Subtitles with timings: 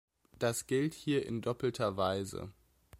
[0.39, 2.51] Das gilt hier in doppelter Weise.